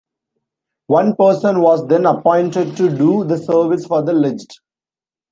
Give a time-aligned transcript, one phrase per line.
[0.87, 4.49] One person was then appointed to do the service for the legd.